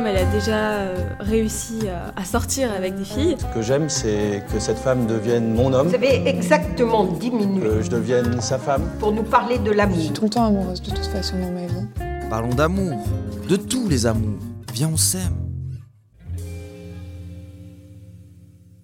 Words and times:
comme 0.00 0.06
elle 0.06 0.16
a 0.16 0.32
déjà 0.32 0.78
euh, 0.78 0.96
réussi 1.18 1.80
à, 2.16 2.24
sortir 2.24 2.72
avec 2.72 2.94
des 2.94 3.04
filles. 3.04 3.36
Ce 3.38 3.54
que 3.54 3.60
j'aime, 3.60 3.90
c'est 3.90 4.42
que 4.50 4.58
cette 4.58 4.78
femme 4.78 5.06
devienne 5.06 5.52
mon 5.52 5.74
homme. 5.74 5.88
Vous 5.88 5.94
avez 5.94 6.26
exactement 6.26 7.04
10 7.04 7.30
minutes. 7.30 7.62
Que 7.62 7.82
je 7.82 7.90
devienne 7.90 8.40
sa 8.40 8.58
femme. 8.58 8.88
Pour 8.98 9.12
nous 9.12 9.22
parler 9.22 9.58
de 9.58 9.70
l'amour. 9.70 9.98
Je 9.98 10.04
suis 10.04 10.12
tout 10.14 10.24
le 10.24 10.30
temps 10.30 10.46
amoureuse 10.46 10.80
de 10.80 10.88
toute 10.88 11.04
façon 11.04 11.38
dans 11.38 11.52
ma 11.52 11.66
vie. 11.66 11.86
Parlons 12.30 12.48
d'amour, 12.48 12.98
de 13.46 13.56
tous 13.56 13.90
les 13.90 14.06
amours. 14.06 14.38
Viens, 14.72 14.88
on 14.90 14.96
s'aime. 14.96 15.36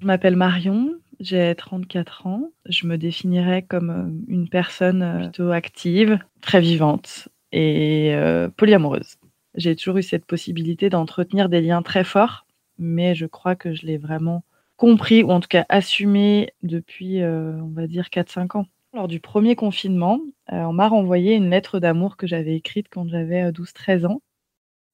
Je 0.03 0.07
m'appelle 0.07 0.37
Marion, 0.37 0.91
j'ai 1.19 1.55
34 1.57 2.27
ans. 2.27 2.51
Je 2.69 2.87
me 2.87 2.99
définirais 2.99 3.63
comme 3.63 3.89
euh, 3.89 4.31
une 4.31 4.51
personne 4.51 5.03
euh, 5.03 5.21
plutôt 5.21 5.51
active, 5.51 6.19
très 6.43 6.61
vivante 6.61 7.29
et 7.53 8.11
euh, 8.15 8.51
polyamoureuse. 8.55 9.17
J'ai 9.57 9.75
toujours 9.75 9.97
eu 9.97 10.03
cette 10.03 10.27
possibilité 10.27 10.91
d'entretenir 10.91 11.49
des 11.49 11.61
liens 11.61 11.83
très 11.83 12.05
forts, 12.05 12.47
mais 12.79 13.15
je 13.15 13.27
crois 13.27 13.57
que 13.57 13.75
je 13.75 13.87
l'ai 13.87 13.99
vraiment 13.99 14.45
compris, 14.77 15.23
ou 15.23 15.31
en 15.31 15.41
tout 15.41 15.49
cas 15.49 15.65
assumé 15.69 16.53
depuis, 16.63 17.23
on 17.25 17.73
va 17.73 17.87
dire, 17.87 18.11
4-5 18.11 18.59
ans. 18.59 18.67
Lors 18.93 19.09
du 19.09 19.21
premier 19.21 19.57
confinement, 19.57 20.21
on 20.49 20.73
m'a 20.73 20.89
renvoyé 20.89 21.35
une 21.35 21.51
lettre 21.51 21.81
d'amour 21.81 22.17
que 22.17 22.27
j'avais 22.27 22.55
écrite 22.55 22.89
quand 22.91 23.09
j'avais 23.09 23.51
12-13 23.51 24.07
ans. 24.07 24.23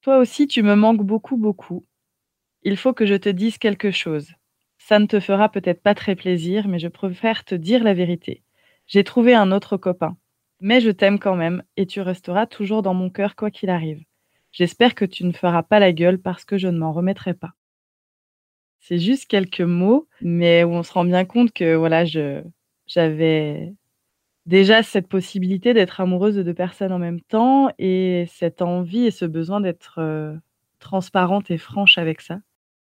Toi 0.02 0.18
aussi, 0.18 0.46
tu 0.46 0.62
me 0.62 0.74
manques 0.74 1.02
beaucoup, 1.02 1.36
beaucoup. 1.36 1.84
Il 2.62 2.76
faut 2.76 2.92
que 2.92 3.06
je 3.06 3.14
te 3.14 3.28
dise 3.28 3.58
quelque 3.58 3.90
chose. 3.90 4.32
Ça 4.78 4.98
ne 4.98 5.06
te 5.06 5.20
fera 5.20 5.48
peut-être 5.48 5.82
pas 5.82 5.94
très 5.94 6.14
plaisir, 6.16 6.68
mais 6.68 6.78
je 6.78 6.88
préfère 6.88 7.44
te 7.44 7.54
dire 7.54 7.84
la 7.84 7.94
vérité. 7.94 8.42
J'ai 8.86 9.04
trouvé 9.04 9.34
un 9.34 9.52
autre 9.52 9.76
copain. 9.76 10.16
Mais 10.60 10.80
je 10.80 10.90
t'aime 10.90 11.18
quand 11.18 11.36
même, 11.36 11.64
et 11.76 11.86
tu 11.86 12.00
resteras 12.00 12.46
toujours 12.46 12.82
dans 12.82 12.94
mon 12.94 13.10
cœur 13.10 13.34
quoi 13.34 13.50
qu'il 13.50 13.70
arrive. 13.70 14.04
J'espère 14.52 14.94
que 14.94 15.04
tu 15.04 15.24
ne 15.24 15.32
feras 15.32 15.62
pas 15.62 15.80
la 15.80 15.92
gueule 15.92 16.18
parce 16.18 16.44
que 16.44 16.58
je 16.58 16.68
ne 16.68 16.78
m'en 16.78 16.92
remettrai 16.92 17.34
pas. 17.34 17.54
C'est 18.80 18.98
juste 18.98 19.26
quelques 19.26 19.60
mots, 19.60 20.08
mais 20.20 20.64
où 20.64 20.70
on 20.70 20.82
se 20.82 20.92
rend 20.92 21.04
bien 21.04 21.24
compte 21.24 21.52
que 21.52 21.74
voilà, 21.74 22.04
je 22.04 22.42
j'avais 22.86 23.72
déjà 24.46 24.82
cette 24.82 25.08
possibilité 25.08 25.72
d'être 25.72 26.00
amoureuse 26.00 26.34
de 26.36 26.42
deux 26.42 26.54
personnes 26.54 26.92
en 26.92 26.98
même 26.98 27.20
temps 27.20 27.70
et 27.78 28.26
cette 28.28 28.60
envie 28.60 29.06
et 29.06 29.10
ce 29.10 29.24
besoin 29.24 29.60
d'être 29.60 29.96
euh, 29.98 30.34
transparente 30.80 31.50
et 31.50 31.58
franche 31.58 31.96
avec 31.98 32.20
ça. 32.20 32.40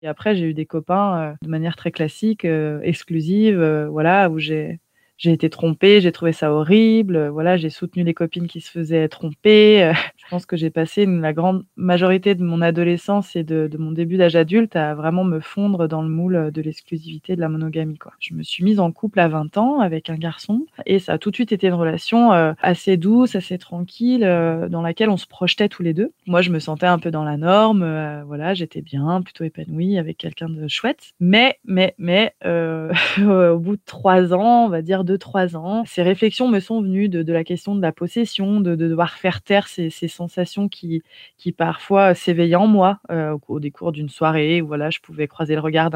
Et 0.01 0.07
après, 0.07 0.35
j'ai 0.35 0.45
eu 0.45 0.53
des 0.53 0.65
copains 0.65 1.31
euh, 1.31 1.33
de 1.41 1.49
manière 1.49 1.75
très 1.75 1.91
classique, 1.91 2.45
euh, 2.45 2.79
exclusive, 2.81 3.61
voilà, 3.91 4.29
où 4.29 4.39
j'ai 4.39 4.79
j'ai 5.19 5.31
été 5.31 5.49
trompée, 5.51 6.01
j'ai 6.01 6.11
trouvé 6.11 6.31
ça 6.31 6.51
horrible. 6.51 7.27
Voilà, 7.27 7.57
j'ai 7.57 7.69
soutenu 7.69 8.03
les 8.03 8.15
copines 8.15 8.47
qui 8.47 8.61
se 8.61 8.71
faisaient 8.71 9.07
tromper. 9.07 9.93
Je 10.17 10.25
pense 10.29 10.45
que 10.45 10.57
j'ai 10.57 10.69
passé 10.69 11.05
la 11.05 11.33
grande 11.33 11.65
majorité 11.75 12.35
de 12.35 12.43
mon 12.43 12.61
adolescence 12.61 13.35
et 13.35 13.43
de, 13.43 13.69
mon 13.77 13.91
début 13.91 14.17
d'âge 14.17 14.35
adulte 14.35 14.75
à 14.75 14.95
vraiment 14.95 15.23
me 15.23 15.39
fondre 15.39 15.87
dans 15.87 16.01
le 16.01 16.09
moule 16.09 16.51
de 16.51 16.61
l'exclusivité 16.61 17.35
de 17.35 17.41
la 17.41 17.49
monogamie. 17.49 17.97
Quoi. 17.97 18.13
Je 18.19 18.33
me 18.33 18.43
suis 18.43 18.63
mise 18.63 18.79
en 18.79 18.91
couple 18.91 19.19
à 19.19 19.27
20 19.27 19.57
ans 19.57 19.79
avec 19.79 20.09
un 20.09 20.15
garçon 20.15 20.65
et 20.85 20.99
ça 20.99 21.13
a 21.13 21.17
tout 21.17 21.31
de 21.31 21.35
suite 21.35 21.51
été 21.51 21.67
une 21.67 21.73
relation 21.73 22.33
euh, 22.33 22.53
assez 22.61 22.97
douce, 22.97 23.35
assez 23.35 23.57
tranquille, 23.57 24.23
euh, 24.23 24.69
dans 24.69 24.81
laquelle 24.81 25.09
on 25.09 25.17
se 25.17 25.27
projetait 25.27 25.69
tous 25.69 25.83
les 25.83 25.93
deux. 25.93 26.11
Moi, 26.27 26.41
je 26.41 26.49
me 26.49 26.59
sentais 26.59 26.85
un 26.85 26.99
peu 26.99 27.11
dans 27.11 27.23
la 27.23 27.37
norme. 27.37 27.83
Euh, 27.83 28.23
voilà, 28.25 28.53
j'étais 28.53 28.81
bien, 28.81 29.21
plutôt 29.21 29.43
épanouie 29.43 29.97
avec 29.97 30.17
quelqu'un 30.17 30.49
de 30.49 30.67
chouette. 30.67 31.11
Mais, 31.19 31.59
mais, 31.65 31.95
mais, 31.97 32.33
au 32.45 33.59
bout 33.59 33.75
de 33.75 33.81
trois 33.85 34.33
ans, 34.33 34.65
on 34.65 34.69
va 34.69 34.81
dire 34.81 35.03
deux, 35.09 35.17
trois 35.17 35.55
ans, 35.57 35.85
ces 35.87 36.03
réflexions 36.03 36.47
me 36.47 36.59
sont 36.59 36.83
venues 36.83 37.09
de, 37.09 37.33
la 37.33 37.43
question 37.43 37.75
de 37.75 37.81
la 37.81 37.91
possession, 37.91 38.61
de, 38.61 38.75
devoir 38.75 39.15
faire 39.15 39.41
taire 39.41 39.67
ces, 39.67 39.89
sensations 39.89 40.69
qui, 40.69 41.01
qui 41.37 41.51
parfois 41.51 42.13
s'éveillaient 42.13 42.55
en 42.55 42.67
moi 42.67 42.99
euh, 43.09 43.35
au, 43.47 43.59
décours 43.59 43.91
d'une 43.91 44.09
soirée 44.09 44.61
où 44.61 44.67
voilà, 44.67 44.91
je 44.91 44.99
pouvais 44.99 45.27
croiser 45.27 45.55
le 45.55 45.61
regard 45.61 45.89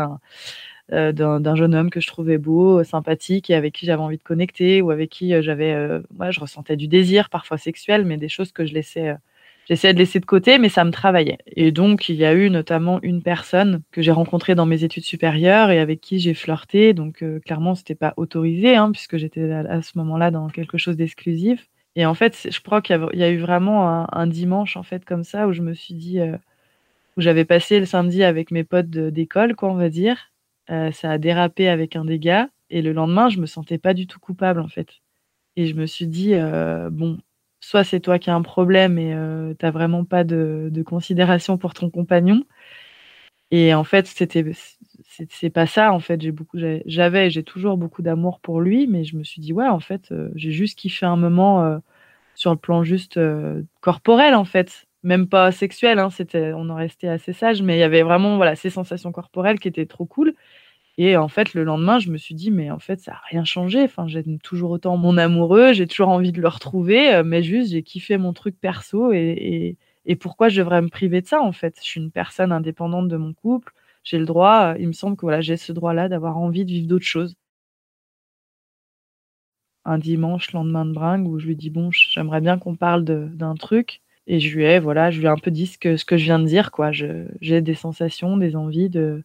euh, 0.91 1.11
d'un 1.11 1.39
d'un 1.39 1.55
jeune 1.55 1.75
homme 1.75 1.91
que 1.91 2.01
je 2.01 2.07
trouvais 2.07 2.39
beau, 2.39 2.83
sympathique 2.83 3.51
et 3.51 3.55
avec 3.55 3.73
qui 3.75 3.85
j'avais 3.85 4.01
envie 4.01 4.17
de 4.17 4.23
connecter 4.23 4.81
ou 4.81 4.89
avec 4.89 5.11
qui 5.11 5.35
euh, 5.35 5.43
j'avais, 5.43 6.01
je 6.31 6.39
ressentais 6.39 6.75
du 6.75 6.87
désir 6.87 7.29
parfois 7.29 7.59
sexuel, 7.59 8.05
mais 8.05 8.17
des 8.17 8.29
choses 8.29 8.51
que 8.51 8.65
je 8.65 8.73
laissais 8.73 9.15
j'essayais 9.67 9.93
de 9.93 9.99
laisser 9.99 10.19
de 10.19 10.25
côté, 10.25 10.57
mais 10.57 10.69
ça 10.69 10.83
me 10.83 10.91
travaillait. 10.91 11.37
Et 11.47 11.71
donc, 11.71 12.09
il 12.09 12.15
y 12.15 12.25
a 12.25 12.33
eu 12.33 12.49
notamment 12.49 12.99
une 13.01 13.21
personne 13.21 13.81
que 13.91 14.01
j'ai 14.01 14.11
rencontrée 14.11 14.55
dans 14.55 14.65
mes 14.65 14.83
études 14.83 15.03
supérieures 15.03 15.71
et 15.71 15.79
avec 15.79 16.01
qui 16.01 16.19
j'ai 16.19 16.33
flirté. 16.33 16.93
Donc, 16.93 17.17
clairement, 17.17 17.39
clairement, 17.41 17.75
c'était 17.75 17.95
pas 17.95 18.13
autorisé, 18.17 18.75
hein, 18.75 18.91
puisque 18.91 19.17
j'étais 19.17 19.51
à, 19.51 19.81
ce 19.81 19.97
moment-là 19.97 20.31
dans 20.31 20.47
quelque 20.49 20.77
chose 20.77 20.97
d'exclusif. 20.97 21.67
Et 21.95 22.05
en 22.05 22.13
fait, 22.13 22.47
je 22.49 22.59
crois 22.59 22.81
qu'il 22.81 23.07
y, 23.13 23.23
a 23.23 23.29
eu 23.29 23.37
vraiment 23.37 24.07
un, 24.11 24.27
dimanche, 24.27 24.77
en 24.77 24.83
fait, 24.83 25.05
comme 25.05 25.23
ça, 25.23 25.47
où 25.47 25.53
je 25.53 25.61
me 25.61 25.73
suis 25.73 25.93
dit, 25.93 26.19
euh, 26.19 26.37
où 27.17 27.21
j'avais 27.21 27.45
passé 27.45 27.79
le 27.79 27.85
samedi 27.85 28.23
avec 28.23 28.51
mes 28.51 28.63
potes 28.63 28.89
d'école, 28.89 29.55
quoi, 29.55 29.69
on 29.69 29.75
va 29.75 29.89
dire. 29.89 30.31
Euh, 30.71 30.91
ça 30.91 31.11
a 31.11 31.17
dérapé 31.17 31.69
avec 31.69 31.95
un 31.95 32.05
dégât. 32.05 32.49
Et 32.69 32.81
le 32.81 32.93
lendemain, 32.93 33.29
je 33.29 33.39
me 33.39 33.45
sentais 33.45 33.77
pas 33.77 33.93
du 33.93 34.07
tout 34.07 34.19
coupable, 34.19 34.59
en 34.59 34.67
fait. 34.67 34.89
Et 35.55 35.67
je 35.67 35.75
me 35.75 35.85
suis 35.85 36.07
dit, 36.07 36.33
euh, 36.33 36.89
bon, 36.89 37.19
soit 37.63 37.83
c'est 37.83 38.01
toi 38.01 38.19
qui 38.19 38.29
as 38.29 38.35
un 38.35 38.41
problème 38.41 38.97
et 38.99 39.11
tu 39.57 39.65
n'as 39.65 39.71
vraiment 39.71 40.03
pas 40.05 40.23
de, 40.23 40.83
considération 40.85 41.57
pour 41.57 41.73
ton 41.73 41.89
compagnon. 41.89 42.43
Et 43.51 43.73
en 43.73 43.83
fait, 43.83 44.07
c'était 44.07 44.51
c'est 45.29 45.49
pas 45.49 45.67
ça. 45.67 45.93
En 45.93 45.99
fait, 45.99 46.21
j'ai 46.21 46.31
beaucoup, 46.31 46.57
j'avais, 46.85 47.29
j'ai 47.29 47.43
toujours 47.43 47.77
beaucoup 47.77 48.01
d'amour 48.01 48.39
pour 48.39 48.61
lui, 48.61 48.87
mais 48.87 49.03
je 49.03 49.15
me 49.15 49.23
suis 49.23 49.41
dit 49.41 49.53
ouais, 49.53 49.67
en 49.67 49.79
fait, 49.79 50.13
j'ai 50.35 50.51
juste 50.51 50.77
kiffé 50.77 51.05
un 51.05 51.15
moment 51.15 51.79
sur 52.35 52.51
le 52.51 52.57
plan 52.57 52.83
juste 52.83 53.19
corporel, 53.81 54.35
en 54.35 54.45
fait, 54.45 54.87
même 55.03 55.27
pas 55.29 55.51
sexuel. 55.51 55.99
Hein, 55.99 56.09
c'était, 56.09 56.51
on 56.53 56.69
en 56.69 56.75
restait 56.75 57.07
assez 57.07 57.33
sage, 57.33 57.61
mais 57.61 57.77
il 57.77 57.79
y 57.79 57.83
avait 57.83 58.03
vraiment 58.03 58.37
voilà 58.37 58.55
ces 58.55 58.69
sensations 58.71 59.11
corporelles 59.11 59.59
qui 59.59 59.67
étaient 59.69 59.85
trop 59.85 60.05
cool. 60.05 60.35
Et 60.97 61.17
en 61.17 61.27
fait, 61.27 61.53
le 61.55 61.63
lendemain, 61.63 61.97
je 61.99 62.11
me 62.11 62.17
suis 62.17 62.35
dit, 62.35 62.51
mais 62.51 62.69
en 62.69 62.79
fait, 62.79 62.99
ça 62.99 63.13
n'a 63.13 63.21
rien 63.29 63.43
changé. 63.45 63.81
Enfin, 63.83 64.07
j'aime 64.07 64.37
toujours 64.39 64.71
autant 64.71 64.95
mon 64.97 65.17
amoureux, 65.17 65.73
j'ai 65.73 65.87
toujours 65.87 66.09
envie 66.09 66.31
de 66.31 66.41
le 66.41 66.47
retrouver, 66.47 67.13
euh, 67.15 67.23
mais 67.23 67.41
juste, 67.41 67.71
j'ai 67.71 67.81
kiffé 67.83 68.17
mon 68.17 68.33
truc 68.33 68.59
perso 68.59 69.11
et, 69.11 69.77
et, 70.05 70.15
pourquoi 70.15 70.49
je 70.49 70.61
devrais 70.61 70.81
me 70.81 70.89
priver 70.89 71.21
de 71.21 71.27
ça, 71.27 71.41
en 71.41 71.51
fait? 71.51 71.77
Je 71.79 71.83
suis 71.83 72.01
une 72.01 72.11
personne 72.11 72.51
indépendante 72.51 73.07
de 73.07 73.17
mon 73.17 73.33
couple, 73.33 73.73
j'ai 74.03 74.19
le 74.19 74.25
droit, 74.25 74.73
euh, 74.75 74.77
il 74.79 74.87
me 74.87 74.93
semble 74.93 75.15
que 75.17 75.21
voilà, 75.21 75.41
j'ai 75.41 75.57
ce 75.57 75.71
droit-là 75.73 76.09
d'avoir 76.09 76.37
envie 76.37 76.65
de 76.65 76.71
vivre 76.71 76.87
d'autres 76.87 77.05
choses. 77.05 77.35
Un 79.85 79.97
dimanche, 79.97 80.51
lendemain 80.51 80.85
de 80.85 80.91
bringue, 80.93 81.27
où 81.27 81.39
je 81.39 81.47
lui 81.47 81.55
dis, 81.55 81.69
bon, 81.69 81.89
j'aimerais 81.91 82.41
bien 82.41 82.57
qu'on 82.57 82.75
parle 82.75 83.03
d'un 83.03 83.55
truc. 83.55 84.01
Et 84.27 84.39
je 84.39 84.55
lui 84.55 84.63
ai, 84.65 84.79
voilà, 84.79 85.09
je 85.11 85.19
lui 85.19 85.27
un 85.27 85.37
peu 85.37 85.51
dit 85.51 85.67
ce 85.67 85.77
que, 85.77 85.97
ce 85.97 86.05
que 86.05 86.17
je 86.17 86.25
viens 86.25 86.39
de 86.39 86.45
dire, 86.45 86.71
quoi. 86.71 86.91
J'ai 86.91 87.61
des 87.61 87.75
sensations, 87.75 88.37
des 88.37 88.55
envies 88.55 88.89
de, 88.89 89.23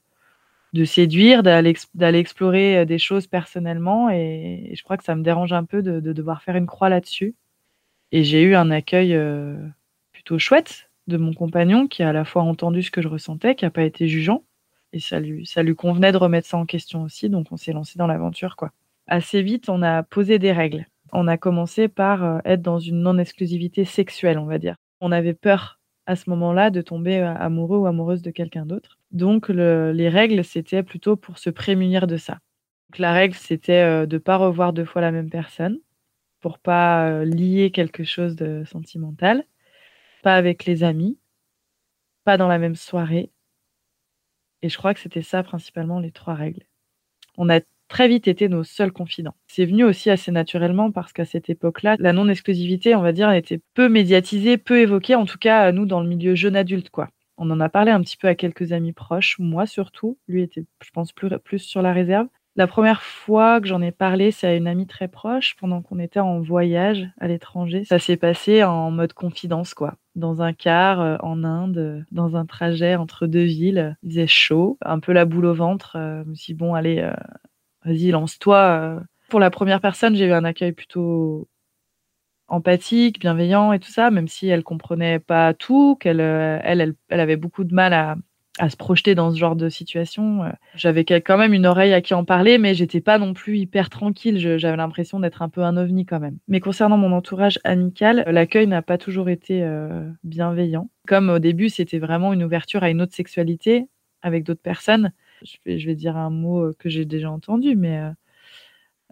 de 0.72 0.84
séduire, 0.84 1.42
d'aller 1.42 2.18
explorer 2.18 2.78
euh, 2.78 2.84
des 2.84 2.98
choses 2.98 3.26
personnellement. 3.26 4.10
Et, 4.10 4.72
je 4.74 4.82
crois 4.82 4.96
que 4.96 5.04
ça 5.04 5.14
me 5.14 5.22
dérange 5.22 5.52
un 5.52 5.64
peu 5.64 5.82
de, 5.82 6.00
devoir 6.00 6.42
faire 6.42 6.56
une 6.56 6.66
croix 6.66 6.88
là-dessus. 6.88 7.34
Et 8.12 8.24
j'ai 8.24 8.42
eu 8.42 8.54
un 8.54 8.70
accueil 8.70 9.14
euh, 9.14 9.56
plutôt 10.12 10.38
chouette 10.38 10.90
de 11.06 11.16
mon 11.16 11.32
compagnon 11.32 11.86
qui 11.88 12.02
a 12.02 12.10
à 12.10 12.12
la 12.12 12.24
fois 12.24 12.42
entendu 12.42 12.82
ce 12.82 12.90
que 12.90 13.02
je 13.02 13.08
ressentais, 13.08 13.54
qui 13.54 13.64
n'a 13.64 13.70
pas 13.70 13.84
été 13.84 14.08
jugeant. 14.08 14.44
Et 14.92 15.00
ça 15.00 15.20
lui, 15.20 15.46
ça 15.46 15.62
lui 15.62 15.74
convenait 15.74 16.12
de 16.12 16.16
remettre 16.16 16.48
ça 16.48 16.56
en 16.56 16.66
question 16.66 17.02
aussi. 17.02 17.28
Donc 17.28 17.48
on 17.50 17.56
s'est 17.56 17.72
lancé 17.72 17.98
dans 17.98 18.06
l'aventure. 18.06 18.56
quoi. 18.56 18.72
Assez 19.06 19.42
vite, 19.42 19.68
on 19.68 19.82
a 19.82 20.02
posé 20.02 20.38
des 20.38 20.52
règles. 20.52 20.86
On 21.12 21.28
a 21.28 21.38
commencé 21.38 21.88
par 21.88 22.24
euh, 22.24 22.38
être 22.44 22.62
dans 22.62 22.78
une 22.78 23.00
non-exclusivité 23.00 23.84
sexuelle, 23.84 24.38
on 24.38 24.44
va 24.44 24.58
dire. 24.58 24.76
On 25.00 25.12
avait 25.12 25.34
peur 25.34 25.77
à 26.08 26.16
ce 26.16 26.30
moment-là 26.30 26.70
de 26.70 26.80
tomber 26.80 27.18
amoureux 27.20 27.78
ou 27.78 27.86
amoureuse 27.86 28.22
de 28.22 28.30
quelqu'un 28.30 28.64
d'autre. 28.64 28.98
Donc, 29.12 29.50
les 29.50 30.08
règles, 30.08 30.42
c'était 30.42 30.82
plutôt 30.82 31.16
pour 31.16 31.38
se 31.38 31.50
prémunir 31.50 32.06
de 32.06 32.16
ça. 32.16 32.40
la 32.98 33.12
règle, 33.12 33.34
c'était 33.34 33.82
euh, 33.84 34.06
de 34.06 34.16
ne 34.16 34.18
pas 34.18 34.36
revoir 34.38 34.72
deux 34.72 34.86
fois 34.86 35.02
la 35.02 35.12
même 35.12 35.30
personne 35.30 35.78
pour 36.40 36.58
pas 36.60 37.10
euh, 37.10 37.24
lier 37.26 37.70
quelque 37.72 38.04
chose 38.04 38.36
de 38.36 38.64
sentimental, 38.64 39.44
pas 40.22 40.36
avec 40.36 40.64
les 40.66 40.84
amis, 40.84 41.18
pas 42.24 42.38
dans 42.38 42.48
la 42.48 42.58
même 42.58 42.76
soirée. 42.76 43.30
Et 44.62 44.70
je 44.70 44.78
crois 44.78 44.94
que 44.94 45.00
c'était 45.00 45.22
ça 45.22 45.42
principalement 45.42 46.00
les 46.00 46.12
trois 46.12 46.34
règles. 46.34 46.64
On 47.36 47.50
a 47.50 47.60
très 47.88 48.08
vite 48.08 48.28
été 48.28 48.48
nos 48.48 48.64
seuls 48.64 48.92
confidents. 48.92 49.34
C'est 49.46 49.64
venu 49.64 49.84
aussi 49.84 50.10
assez 50.10 50.30
naturellement 50.30 50.90
parce 50.90 51.12
qu'à 51.12 51.24
cette 51.24 51.50
époque-là, 51.50 51.96
la 51.98 52.12
non-exclusivité, 52.12 52.94
on 52.94 53.02
va 53.02 53.12
dire, 53.12 53.30
était 53.32 53.60
peu 53.74 53.88
médiatisée, 53.88 54.58
peu 54.58 54.80
évoquée, 54.80 55.14
en 55.14 55.24
tout 55.24 55.38
cas 55.38 55.72
nous 55.72 55.86
dans 55.86 56.00
le 56.00 56.08
milieu 56.08 56.34
jeune 56.34 56.56
adulte, 56.56 56.90
quoi. 56.90 57.08
On 57.38 57.50
en 57.50 57.60
a 57.60 57.68
parlé 57.68 57.92
un 57.92 58.00
petit 58.02 58.16
peu 58.16 58.26
à 58.26 58.34
quelques 58.34 58.72
amis 58.72 58.92
proches, 58.92 59.36
moi 59.38 59.64
surtout. 59.64 60.18
Lui 60.26 60.42
était, 60.42 60.64
je 60.84 60.90
pense, 60.90 61.12
plus, 61.12 61.58
sur 61.58 61.82
la 61.82 61.92
réserve. 61.92 62.26
La 62.56 62.66
première 62.66 63.02
fois 63.02 63.60
que 63.60 63.68
j'en 63.68 63.80
ai 63.80 63.92
parlé, 63.92 64.32
c'est 64.32 64.48
à 64.48 64.54
une 64.56 64.66
amie 64.66 64.88
très 64.88 65.06
proche 65.06 65.54
pendant 65.60 65.80
qu'on 65.80 66.00
était 66.00 66.18
en 66.18 66.40
voyage 66.40 67.06
à 67.20 67.28
l'étranger. 67.28 67.84
Ça 67.84 68.00
s'est 68.00 68.16
passé 68.16 68.64
en 68.64 68.90
mode 68.90 69.12
confidence, 69.12 69.74
quoi. 69.74 69.94
Dans 70.16 70.42
un 70.42 70.52
car 70.52 71.00
euh, 71.00 71.16
en 71.20 71.44
Inde, 71.44 72.04
dans 72.10 72.34
un 72.34 72.44
trajet 72.44 72.96
entre 72.96 73.28
deux 73.28 73.44
villes. 73.44 73.96
Il 74.02 74.10
faisait 74.10 74.26
chaud, 74.26 74.76
un 74.84 74.98
peu 74.98 75.12
la 75.12 75.24
boule 75.24 75.46
au 75.46 75.54
ventre. 75.54 75.94
Euh, 75.94 76.24
je 76.24 76.30
me 76.30 76.34
suis 76.34 76.54
dit, 76.54 76.58
bon, 76.58 76.74
allez, 76.74 76.98
euh, 76.98 77.12
vas-y, 77.88 78.10
lance-toi. 78.10 79.00
Pour 79.28 79.40
la 79.40 79.50
première 79.50 79.80
personne, 79.80 80.14
j'ai 80.14 80.26
eu 80.26 80.32
un 80.32 80.44
accueil 80.44 80.72
plutôt 80.72 81.48
empathique, 82.48 83.20
bienveillant 83.20 83.72
et 83.72 83.78
tout 83.78 83.90
ça, 83.90 84.10
même 84.10 84.28
si 84.28 84.48
elle 84.48 84.62
comprenait 84.62 85.18
pas 85.18 85.54
tout, 85.54 85.96
qu'elle 85.96 86.20
elle, 86.20 86.80
elle, 86.80 86.94
elle, 87.08 87.20
avait 87.20 87.36
beaucoup 87.36 87.64
de 87.64 87.74
mal 87.74 87.92
à, 87.92 88.16
se 88.68 88.76
projeter 88.76 89.14
dans 89.14 89.30
ce 89.30 89.38
genre 89.38 89.54
de 89.54 89.68
situation. 89.68 90.42
Euh, 90.42 90.50
j'avais 90.74 91.04
quand 91.04 91.38
même 91.38 91.52
une 91.52 91.66
oreille 91.66 91.92
à 91.92 92.00
qui 92.00 92.14
en 92.14 92.24
parler, 92.24 92.58
mais 92.58 92.74
j'étais 92.74 93.00
pas 93.00 93.18
non 93.18 93.32
plus 93.32 93.58
hyper 93.58 93.88
tranquille. 93.88 94.38
J'avais 94.58 94.76
l'impression 94.76 95.20
d'être 95.20 95.42
un 95.42 95.48
peu 95.48 95.62
un 95.62 95.76
ovni 95.76 96.06
quand 96.06 96.18
même. 96.18 96.38
Mais 96.48 96.58
concernant 96.58 96.96
mon 96.96 97.12
entourage 97.12 97.60
amical, 97.62 98.24
l'accueil 98.26 98.66
n'a 98.66 98.82
pas 98.82 98.98
toujours 98.98 99.28
été 99.28 99.62
euh, 99.62 100.10
bienveillant. 100.24 100.90
Comme 101.06 101.28
au 101.28 101.38
début, 101.38 101.68
c'était 101.68 102.00
vraiment 102.00 102.32
une 102.32 102.42
ouverture 102.42 102.82
à 102.82 102.90
une 102.90 103.00
autre 103.00 103.14
sexualité 103.14 103.86
avec 104.22 104.42
d'autres 104.42 104.62
personnes. 104.62 105.12
Je 105.42 105.86
vais, 105.86 105.94
dire 105.94 106.16
un 106.16 106.30
mot 106.30 106.72
que 106.78 106.88
j'ai 106.88 107.04
déjà 107.04 107.30
entendu, 107.30 107.76
mais 107.76 108.00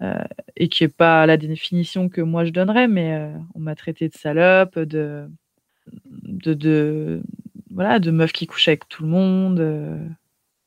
euh, 0.02 0.24
et 0.56 0.68
qui 0.68 0.84
est 0.84 0.88
pas 0.88 1.26
la 1.26 1.36
définition 1.36 2.08
que 2.08 2.20
moi 2.20 2.44
je 2.44 2.50
donnerais, 2.50 2.88
mais 2.88 3.32
on 3.54 3.60
m'a 3.60 3.74
traité 3.74 4.08
de 4.08 4.14
salope, 4.14 4.78
de, 4.78 5.28
de, 6.54 7.22
voilà, 7.70 7.98
de 7.98 8.10
meufs 8.10 8.32
qui 8.32 8.46
couchent 8.46 8.68
avec 8.68 8.88
tout 8.88 9.02
le 9.02 9.08
monde. 9.08 9.60
Euh, 9.60 9.98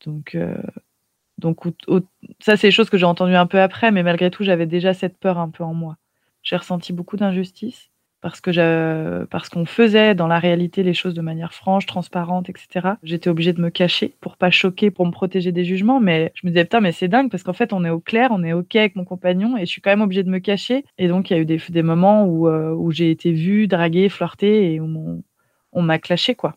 donc, 0.06 0.35
euh, 0.35 0.61
donc 1.38 1.59
ça, 2.39 2.57
c'est 2.57 2.67
des 2.67 2.71
choses 2.71 2.89
que 2.89 2.97
j'ai 2.97 3.06
entendues 3.06 3.35
un 3.35 3.47
peu 3.47 3.59
après, 3.61 3.91
mais 3.91 4.03
malgré 4.03 4.31
tout, 4.31 4.44
j'avais 4.44 4.65
déjà 4.65 4.94
cette 4.94 5.17
peur 5.17 5.38
un 5.38 5.50
peu 5.50 5.63
en 5.63 5.73
moi. 5.73 5.97
J'ai 6.44 6.56
ressenti 6.56 6.94
beaucoup 6.94 7.17
d'injustice 7.17 7.89
parce 8.21 8.42
que 8.42 9.25
parce 9.25 9.50
qu'on 9.50 9.66
faisait 9.66 10.16
dans 10.16 10.27
la 10.27 10.39
réalité 10.39 10.83
les 10.83 10.94
choses 10.94 11.13
de 11.13 11.21
manière 11.21 11.54
franche, 11.54 11.86
transparente, 11.86 12.50
etc. 12.50 12.95
J'étais 13.04 13.30
obligée 13.30 13.54
de 13.54 13.62
me 13.62 13.69
cacher 13.69 14.16
pour 14.21 14.38
pas 14.38 14.51
choquer, 14.51 14.92
pour 14.92 15.06
me 15.06 15.12
protéger 15.12 15.51
des 15.51 15.66
jugements, 15.66 16.00
mais 16.00 16.31
je 16.36 16.45
me 16.45 16.51
disais 16.51 16.66
putain 16.66 16.81
mais 16.81 16.92
c'est 16.92 17.07
dingue 17.07 17.30
parce 17.31 17.44
qu'en 17.44 17.54
fait 17.54 17.74
on 17.74 17.86
est 17.86 17.89
au 17.89 18.00
clair, 18.00 18.30
on 18.31 18.44
est 18.44 18.54
ok 18.54 18.75
avec 18.75 18.95
mon 18.95 19.06
compagnon 19.06 19.57
et 19.57 19.62
je 19.62 19.71
suis 19.71 19.81
quand 19.81 19.92
même 19.92 20.01
obligée 20.01 20.24
de 20.24 20.30
me 20.30 20.39
cacher. 20.39 20.86
Et 20.98 21.07
donc 21.07 21.30
il 21.30 21.33
y 21.33 21.36
a 21.38 21.39
eu 21.39 21.45
des, 21.45 21.83
moments 21.83 22.25
où, 22.25 22.48
euh, 22.48 22.74
où 22.74 22.92
j'ai 22.92 23.12
été 23.12 23.31
vue, 23.31 23.68
draguée, 23.68 24.10
flirtée 24.10 24.74
et 24.74 24.80
où 24.80 25.24
on 25.71 25.81
m'a 25.81 26.00
clashé 26.00 26.36
quoi 26.36 26.56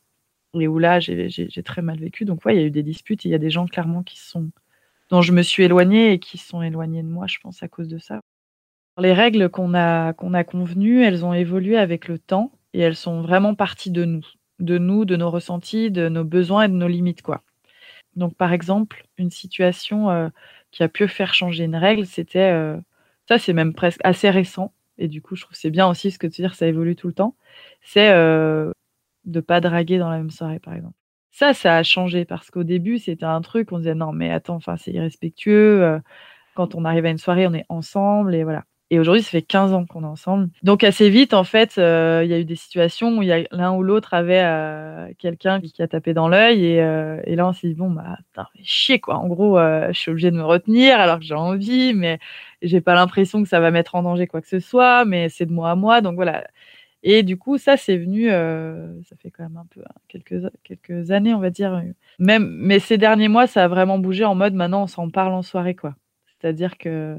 et 0.61 0.69
où 0.69 0.79
là, 0.79 1.00
j'ai 1.00 1.62
très 1.64 1.82
mal 1.82 1.99
vécu. 1.99 2.25
Donc, 2.25 2.44
ouais, 2.44 2.55
il 2.56 2.61
y 2.61 2.62
a 2.62 2.67
eu 2.67 2.70
des 2.70 2.82
disputes. 2.82 3.25
Il 3.25 3.31
y 3.31 3.35
a 3.35 3.38
des 3.38 3.50
gens 3.50 3.67
clairement 3.67 4.03
qui 4.03 4.19
sont 4.19 4.50
dont 5.11 5.23
je 5.23 5.32
me 5.32 5.43
suis 5.43 5.64
éloignée 5.64 6.12
et 6.12 6.19
qui 6.19 6.38
sont 6.38 6.62
éloignés 6.62 7.03
de 7.03 7.09
moi, 7.09 7.26
je 7.26 7.38
pense, 7.38 7.62
à 7.62 7.69
cause 7.69 7.88
de 7.88 7.99
ça. 7.99 8.23
Les 8.99 9.12
règles 9.12 9.49
qu'on 9.49 9.75
a, 9.75 10.12
qu'on 10.12 10.35
a 10.35 10.44
convenues, 10.44 11.03
elles 11.03 11.25
ont 11.25 11.33
évolué 11.33 11.79
avec 11.79 12.09
le 12.09 12.19
temps 12.19 12.53
et 12.75 12.81
elles 12.81 12.97
sont 12.97 13.23
vraiment 13.23 13.55
parties 13.55 13.91
de 13.91 14.05
nous, 14.05 14.25
de 14.59 14.79
nous, 14.79 15.05
de 15.05 15.17
nos 15.17 15.31
ressentis, 15.31 15.91
de 15.91 16.09
nos 16.09 16.25
besoins 16.25 16.65
et 16.65 16.69
de 16.69 16.75
nos 16.75 16.89
limites, 16.89 17.23
quoi. 17.23 17.43
Donc, 18.17 18.37
par 18.37 18.53
exemple, 18.53 19.06
une 19.19 19.31
situation 19.31 20.11
euh, 20.11 20.29
qui 20.71 20.83
a 20.83 20.89
pu 20.89 21.09
faire 21.09 21.35
changer 21.35 21.65
une 21.65 21.77
règle, 21.77 22.06
c'était 22.06 22.50
euh, 22.50 22.77
ça, 23.29 23.39
c'est 23.39 23.53
même 23.55 23.75
presque 23.75 24.00
assez 24.05 24.31
récent. 24.31 24.73
Et 24.99 25.09
du 25.09 25.23
coup, 25.23 25.37
je 25.37 25.43
trouve 25.45 25.56
c'est 25.56 25.71
bien 25.71 25.88
aussi 25.88 26.11
ce 26.11 26.19
que 26.19 26.27
tu 26.27 26.43
dire, 26.43 26.55
ça 26.55 26.67
évolue 26.67 26.97
tout 26.97 27.09
le 27.09 27.15
temps. 27.15 27.37
C'est 27.83 28.11
euh, 28.11 28.73
de 29.25 29.41
pas 29.41 29.61
draguer 29.61 29.99
dans 29.99 30.11
la 30.11 30.19
même 30.19 30.31
soirée, 30.31 30.59
par 30.61 30.75
exemple. 30.75 30.95
Ça, 31.31 31.55
ça 31.55 31.77
a 31.79 31.83
changé 31.83 32.25
parce 32.27 32.50
qu'au 32.50 32.65
début, 32.65 32.99
c'était 32.99 33.25
un 33.25 33.41
truc, 33.41 33.73
on 33.73 33.79
disait 33.79 33.95
non, 33.95 34.12
mais 34.12 34.31
attends, 34.31 34.56
enfin, 34.56 34.77
c'est 34.77 34.93
irrespectueux. 34.93 35.83
Euh, 35.83 35.99
quand 36.55 36.75
on 36.75 36.85
arrive 36.85 37.06
à 37.06 37.11
une 37.11 37.19
soirée, 37.19 37.47
on 37.47 37.55
est 37.55 37.67
ensemble 37.71 38.35
et 38.35 38.45
voilà. 38.45 38.65
Et 38.93 39.00
aujourd'hui, 39.00 39.23
ça 39.23 39.31
fait 39.31 39.43
15 39.43 39.73
ans 39.73 39.87
qu'on 39.87 40.03
est 40.03 40.06
ensemble. 40.06 40.50
Donc 40.62 40.85
assez 40.85 41.09
vite, 41.09 41.33
en 41.33 41.44
fait, 41.44 41.79
euh, 41.79 42.21
il 42.25 42.31
y 42.31 42.35
a 42.35 42.39
eu 42.39 42.44
des 42.44 42.56
situations 42.56 43.17
où 43.17 43.23
l'un 43.23 43.73
ou 43.73 43.83
l'autre 43.83 44.12
avait 44.12 44.43
euh, 44.44 45.09
quelqu'un 45.19 45.61
qui 45.61 45.81
a 45.83 45.89
tapé 45.89 46.12
dans 46.12 46.29
l'œil 46.29 46.65
et, 46.65 46.77
et, 47.25 47.35
là, 47.35 47.49
on 47.49 47.53
s'est 47.53 47.69
dit 47.69 47.75
bon 47.75 47.91
bah 47.91 48.19
putain, 48.29 48.47
chier 48.62 49.00
quoi. 49.00 49.17
En 49.17 49.29
gros, 49.29 49.59
je 49.59 49.99
suis 49.99 50.11
obligée 50.11 50.31
de 50.31 50.37
me 50.37 50.44
retenir 50.44 51.00
alors 51.00 51.19
que 51.19 51.25
j'ai 51.25 51.35
envie, 51.35 51.94
mais 51.94 52.19
j'ai 52.61 52.81
pas 52.81 52.94
l'impression 52.94 53.43
que 53.43 53.49
ça 53.49 53.61
va 53.61 53.71
mettre 53.71 53.94
en 53.94 54.03
danger 54.03 54.27
quoi 54.27 54.41
que 54.43 54.49
ce 54.49 54.61
soit. 54.61 55.05
Mais 55.06 55.29
c'est 55.31 55.47
de 55.47 55.53
moi 55.53 55.71
à 55.71 55.75
moi, 55.75 56.00
donc 56.03 56.15
voilà. 56.17 56.45
Et 57.03 57.23
du 57.23 57.37
coup, 57.37 57.59
ça, 57.59 57.77
c'est 57.77 57.97
venu, 57.97 58.31
euh, 58.31 59.00
ça 59.03 59.17
fait 59.17 59.31
quand 59.31 59.43
même 59.43 59.56
un 59.56 59.67
peu 59.67 59.81
hein, 59.81 59.95
quelques, 60.09 60.50
quelques 60.62 61.11
années, 61.11 61.35
on 61.35 61.41
va 61.41 61.50
dire. 61.50 61.75
Euh, 61.75 61.83
même, 62.19 62.47
mais 62.61 62.79
ces 62.79 62.97
derniers 62.99 63.29
mois, 63.29 63.47
ça 63.47 63.65
a 63.65 63.69
vraiment 63.69 63.99
bougé 63.99 64.25
en 64.25 64.35
mode 64.37 64.55
maintenant, 64.55 64.85
on 64.85 64.87
s'en 64.87 65.11
parle 65.11 65.33
en 65.33 65.43
soirée, 65.43 65.75
quoi. 65.75 65.97
C'est-à-dire 66.41 66.79
que 66.79 67.17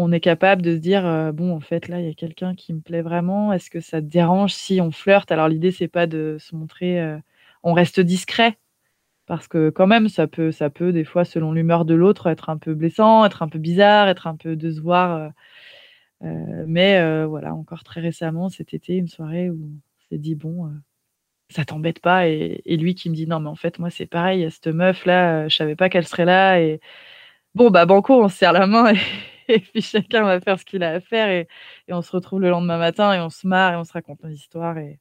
on 0.00 0.12
est 0.12 0.20
capable 0.20 0.62
de 0.62 0.74
se 0.74 0.80
dire, 0.80 1.06
euh, 1.06 1.32
bon, 1.32 1.54
en 1.54 1.60
fait, 1.60 1.88
là, 1.88 2.00
il 2.00 2.06
y 2.06 2.10
a 2.10 2.14
quelqu'un 2.14 2.54
qui 2.54 2.72
me 2.72 2.80
plaît 2.80 3.02
vraiment. 3.02 3.52
Est-ce 3.52 3.70
que 3.70 3.80
ça 3.80 4.00
te 4.00 4.06
dérange 4.06 4.52
si 4.54 4.80
on 4.80 4.90
flirte? 4.90 5.32
Alors, 5.32 5.48
l'idée, 5.48 5.72
c'est 5.72 5.88
pas 5.88 6.06
de 6.06 6.36
se 6.40 6.54
montrer, 6.56 7.18
on 7.62 7.72
reste 7.74 8.00
discret. 8.00 8.58
Parce 9.26 9.48
que 9.48 9.70
quand 9.70 9.86
même, 9.86 10.08
ça 10.08 10.26
peut, 10.26 10.52
ça 10.52 10.70
peut, 10.70 10.92
des 10.92 11.04
fois, 11.04 11.24
selon 11.24 11.52
l'humeur 11.52 11.84
de 11.84 11.94
l'autre, 11.94 12.28
être 12.28 12.50
un 12.50 12.58
peu 12.58 12.74
blessant, 12.74 13.24
être 13.26 13.42
un 13.42 13.48
peu 13.48 13.58
bizarre, 13.58 14.08
être 14.08 14.26
un 14.26 14.36
peu 14.36 14.56
de 14.56 14.70
se 14.70 14.80
voir 14.80 15.32
euh, 16.24 16.64
mais 16.66 16.98
euh, 16.98 17.26
voilà, 17.26 17.54
encore 17.54 17.84
très 17.84 18.00
récemment, 18.00 18.48
cet 18.48 18.74
été, 18.74 18.96
une 18.96 19.08
soirée 19.08 19.50
où 19.50 19.56
on 19.56 19.80
s'est 20.10 20.18
dit, 20.18 20.34
bon, 20.34 20.66
euh, 20.66 20.70
ça 21.50 21.64
t'embête 21.64 22.00
pas 22.00 22.28
et, 22.28 22.62
lui 22.66 22.94
qui 22.94 23.10
me 23.10 23.14
dit 23.14 23.26
non 23.26 23.40
mais 23.40 23.48
en 23.48 23.54
fait 23.56 23.78
moi 23.78 23.90
c'est 23.90 24.06
pareil 24.06 24.50
cette 24.50 24.68
meuf 24.68 25.06
là 25.06 25.48
je 25.48 25.56
savais 25.56 25.76
pas 25.76 25.88
qu'elle 25.88 26.06
serait 26.06 26.26
là 26.26 26.60
et 26.60 26.80
bon 27.54 27.70
bah 27.70 27.86
banco 27.86 28.22
on 28.24 28.28
se 28.28 28.36
serre 28.38 28.52
la 28.52 28.66
main 28.66 28.92
puis 29.72 29.82
chacun 29.82 30.24
va 30.24 30.40
faire 30.40 30.58
ce 30.58 30.64
qu'il 30.64 30.82
a 30.82 30.90
à 30.92 31.00
faire 31.00 31.28
et, 31.28 31.48
on 31.90 32.02
se 32.02 32.12
retrouve 32.12 32.40
le 32.40 32.50
lendemain 32.50 32.78
matin 32.78 33.12
et 33.14 33.20
on 33.20 33.30
se 33.30 33.46
marre 33.46 33.72
et 33.72 33.76
on 33.76 33.84
se 33.84 33.92
raconte 33.92 34.20
une 34.24 34.32
histoire 34.32 34.78
et, 34.78 34.98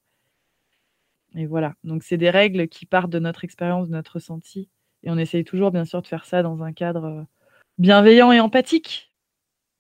et 1.36 1.46
voilà 1.46 1.74
donc 1.84 2.04
c'est 2.04 2.18
des 2.18 2.30
règles 2.30 2.68
qui 2.68 2.86
partent 2.86 3.10
de 3.10 3.20
notre 3.20 3.44
expérience 3.44 3.90
de 3.90 3.94
notre 3.94 4.14
ressenti 4.14 4.70
et 5.04 5.12
on 5.12 5.18
essaye 5.18 5.44
toujours 5.44 5.72
bien 5.72 5.86
sûr 5.86 6.02
de 6.02 6.08
faire 6.08 6.26
ça 6.26 6.44
dans 6.44 6.64
un 6.64 6.74
cadre 6.74 7.26
bienveillant 7.78 8.32
et 8.32 8.40
empathique 8.40 9.08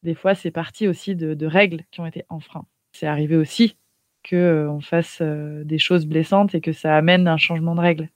des 0.03 0.15
fois, 0.15 0.35
c'est 0.35 0.51
parti 0.51 0.87
aussi 0.87 1.15
de, 1.15 1.45
règles 1.45 1.83
qui 1.91 1.99
ont 1.99 2.05
été 2.05 2.23
enfreintes. 2.29 2.67
C'est 2.93 3.07
arrivé 3.07 3.35
aussi 3.35 3.77
qu'on 4.27 4.37
euh, 4.37 4.79
fasse 4.79 5.19
euh, 5.21 5.63
des 5.63 5.79
choses 5.79 6.05
blessantes 6.05 6.55
et 6.55 6.61
que 6.61 6.71
ça 6.71 6.95
amène 6.95 7.27
un 7.27 7.37
changement 7.37 7.75
de 7.75 7.81
règles. 7.81 8.09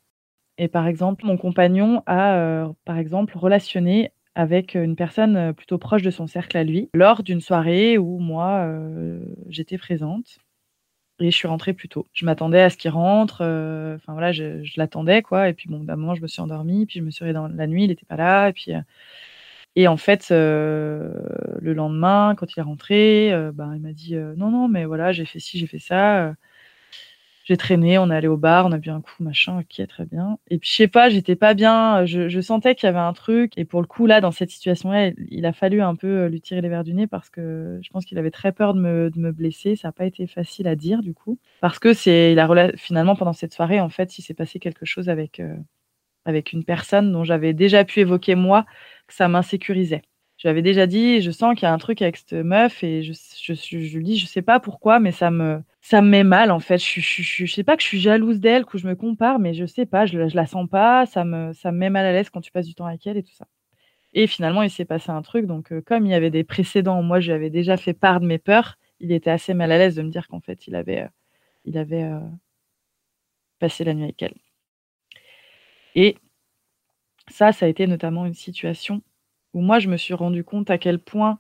Et 0.57 0.67
par 0.67 0.87
exemple, 0.87 1.25
mon 1.25 1.37
compagnon 1.37 2.03
a, 2.05 2.35
euh, 2.35 2.69
par 2.85 2.97
exemple, 2.97 3.37
relationné 3.37 4.11
avec 4.35 4.75
une 4.75 4.95
personne 4.95 5.53
plutôt 5.53 5.77
proche 5.77 6.01
de 6.01 6.11
son 6.11 6.27
cercle 6.27 6.57
à 6.57 6.63
lui 6.63 6.89
lors 6.93 7.23
d'une 7.23 7.41
soirée 7.41 7.97
où 7.97 8.19
moi, 8.19 8.67
j'étais 9.49 9.77
présente 9.77 10.39
et 11.19 11.31
je 11.31 11.35
suis 11.35 11.47
rentrée 11.47 11.73
plus 11.73 11.89
tôt. 11.89 12.07
Je 12.13 12.25
m'attendais 12.25 12.61
à 12.61 12.69
ce 12.69 12.77
qu'il 12.77 12.91
rentre, 12.91 13.43
voilà, 14.07 14.31
je, 14.31 14.63
l'attendais 14.77 15.21
quoi. 15.21 15.49
Et 15.49 15.53
puis 15.53 15.69
bon, 15.69 15.83
d'un 15.83 15.95
moment, 15.95 16.15
je 16.15 16.21
me 16.21 16.27
suis 16.27 16.41
endormie, 16.41 16.85
puis 16.85 16.99
je 16.99 17.05
me 17.05 17.11
suis 17.11 17.23
réveillée 17.25 17.33
dans 17.33 17.47
la 17.47 17.67
nuit, 17.67 17.83
il 17.83 17.89
n'était 17.89 18.05
pas 18.05 18.15
là, 18.17 18.49
et 18.49 18.53
puis 18.53 18.71
et 19.75 19.87
en 19.87 19.97
fait, 19.97 20.27
le 20.31 21.73
lendemain, 21.73 22.35
quand 22.37 22.55
il 22.55 22.59
est 22.59 22.63
rentré, 22.63 23.31
ben, 23.53 23.73
il 23.75 23.81
m'a 23.81 23.93
dit 23.93 24.15
non, 24.15 24.51
non, 24.51 24.67
mais 24.67 24.85
voilà, 24.85 25.11
j'ai 25.11 25.25
fait 25.25 25.39
ci, 25.39 25.59
j'ai 25.59 25.67
fait 25.67 25.79
ça. 25.79 26.33
J'ai 27.45 27.57
traîné, 27.57 27.97
on 27.97 28.09
est 28.11 28.15
allé 28.15 28.27
au 28.27 28.37
bar, 28.37 28.65
on 28.65 28.71
a 28.71 28.77
bu 28.77 28.89
un 28.89 29.01
coup, 29.01 29.23
machin, 29.23 29.59
ok, 29.59 29.87
très 29.87 30.05
bien. 30.05 30.37
Et 30.49 30.57
puis, 30.57 30.69
je 30.69 30.75
sais 30.75 30.87
pas, 30.87 31.09
j'étais 31.09 31.35
pas 31.35 31.53
bien, 31.53 32.05
je, 32.05 32.41
sentais 32.41 32.75
qu'il 32.75 32.87
y 32.87 32.89
avait 32.89 32.99
un 32.99 33.13
truc. 33.13 33.53
Et 33.57 33.65
pour 33.65 33.81
le 33.81 33.87
coup, 33.87 34.05
là, 34.05 34.21
dans 34.21 34.31
cette 34.31 34.51
situation-là, 34.51 35.11
il 35.29 35.45
a 35.45 35.53
fallu 35.53 35.81
un 35.81 35.95
peu 35.95 36.27
lui 36.27 36.41
tirer 36.41 36.61
les 36.61 36.69
verres 36.69 36.83
du 36.83 36.93
nez 36.93 37.07
parce 37.07 37.29
que 37.29 37.79
je 37.81 37.89
pense 37.89 38.05
qu'il 38.05 38.17
avait 38.17 38.31
très 38.31 38.51
peur 38.51 38.73
de 38.73 38.79
me, 38.79 39.09
de 39.09 39.19
me 39.19 39.31
blesser. 39.31 39.75
Ça 39.75 39.89
n'a 39.89 39.91
pas 39.91 40.05
été 40.05 40.27
facile 40.27 40.67
à 40.67 40.75
dire, 40.75 41.01
du 41.01 41.13
coup. 41.13 41.39
Parce 41.61 41.79
que 41.79 41.93
c'est, 41.93 42.31
il 42.31 42.39
a, 42.39 42.71
finalement, 42.77 43.15
pendant 43.15 43.33
cette 43.33 43.53
soirée, 43.53 43.79
en 43.79 43.89
fait, 43.89 44.17
il 44.17 44.21
s'est 44.21 44.33
passé 44.33 44.59
quelque 44.59 44.85
chose 44.85 45.09
avec, 45.09 45.41
avec 46.25 46.53
une 46.53 46.63
personne 46.63 47.11
dont 47.11 47.23
j'avais 47.23 47.53
déjà 47.53 47.85
pu 47.85 48.01
évoquer 48.01 48.35
moi 48.35 48.65
ça 49.11 49.27
m'insécurisait. 49.27 50.01
Je 50.43 50.49
déjà 50.59 50.87
dit, 50.87 51.21
je 51.21 51.29
sens 51.29 51.53
qu'il 51.53 51.63
y 51.63 51.65
a 51.67 51.73
un 51.73 51.77
truc 51.77 52.01
avec 52.01 52.17
cette 52.17 52.33
meuf 52.33 52.83
et 52.83 53.03
je, 53.03 53.13
je, 53.43 53.53
je, 53.53 53.97
lui 53.97 54.03
dis, 54.03 54.17
je 54.17 54.25
sais 54.25 54.41
pas 54.41 54.59
pourquoi, 54.59 54.99
mais 54.99 55.11
ça 55.11 55.29
me, 55.29 55.61
ça 55.81 56.01
me 56.01 56.09
met 56.09 56.23
mal 56.23 56.49
en 56.49 56.59
fait. 56.59 56.79
Je, 56.79 56.99
je, 56.99 57.21
je, 57.21 57.45
sais 57.45 57.63
pas 57.63 57.77
que 57.77 57.83
je 57.83 57.87
suis 57.87 57.99
jalouse 57.99 58.39
d'elle, 58.39 58.65
que 58.65 58.79
je 58.79 58.87
me 58.87 58.95
compare, 58.95 59.37
mais 59.37 59.53
je 59.53 59.67
sais 59.67 59.85
pas, 59.85 60.07
je, 60.07 60.17
la 60.17 60.45
sens 60.47 60.67
pas, 60.67 61.05
ça 61.05 61.25
me, 61.25 61.53
ça 61.53 61.71
me 61.71 61.77
met 61.77 61.91
mal 61.91 62.07
à 62.07 62.11
l'aise 62.11 62.31
quand 62.31 62.41
tu 62.41 62.51
passes 62.51 62.65
du 62.65 62.73
temps 62.73 62.87
avec 62.87 63.05
elle 63.05 63.17
et 63.17 63.23
tout 63.23 63.33
ça. 63.33 63.45
Et 64.13 64.27
finalement, 64.27 64.63
il 64.63 64.71
s'est 64.71 64.85
passé 64.85 65.11
un 65.11 65.21
truc. 65.21 65.45
Donc, 65.45 65.71
euh, 65.71 65.81
comme 65.81 66.05
il 66.05 66.11
y 66.11 66.15
avait 66.15 66.31
des 66.31 66.43
précédents, 66.43 67.03
moi, 67.03 67.19
je 67.19 67.27
lui 67.27 67.33
avais 67.33 67.49
déjà 67.51 67.77
fait 67.77 67.93
part 67.93 68.19
de 68.19 68.25
mes 68.25 68.39
peurs. 68.39 68.77
Il 68.99 69.11
était 69.11 69.29
assez 69.29 69.53
mal 69.53 69.71
à 69.71 69.77
l'aise 69.77 69.95
de 69.95 70.01
me 70.01 70.09
dire 70.09 70.27
qu'en 70.27 70.41
fait, 70.41 70.67
il 70.67 70.75
avait, 70.75 71.03
euh, 71.03 71.07
il 71.65 71.77
avait 71.77 72.03
euh, 72.03 72.19
passé 73.59 73.83
la 73.83 73.93
nuit 73.93 74.05
avec 74.05 74.21
elle. 74.23 74.33
Et 75.95 76.17
ça, 77.29 77.51
ça 77.51 77.65
a 77.65 77.69
été 77.69 77.87
notamment 77.87 78.25
une 78.25 78.33
situation 78.33 79.01
où 79.53 79.61
moi, 79.61 79.79
je 79.79 79.89
me 79.89 79.97
suis 79.97 80.13
rendu 80.13 80.43
compte 80.43 80.69
à 80.69 80.77
quel 80.77 80.99
point 80.99 81.39